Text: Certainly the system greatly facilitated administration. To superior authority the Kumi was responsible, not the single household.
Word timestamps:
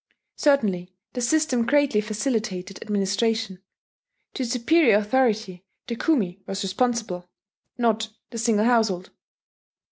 Certainly 0.35 0.91
the 1.13 1.21
system 1.21 1.63
greatly 1.63 2.01
facilitated 2.01 2.81
administration. 2.81 3.61
To 4.33 4.43
superior 4.43 4.97
authority 4.97 5.63
the 5.85 5.95
Kumi 5.95 6.41
was 6.47 6.63
responsible, 6.63 7.29
not 7.77 8.09
the 8.31 8.39
single 8.39 8.65
household. 8.65 9.11